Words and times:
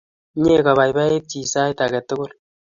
Mye 0.39 0.57
kopaipait 0.65 1.25
chi 1.29 1.41
sait 1.51 1.77
ake 1.83 1.99
tukul 2.07 2.31